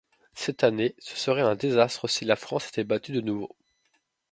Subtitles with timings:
[0.33, 3.55] Cette année, ce serait un désastre, si la France était battue de nouveau.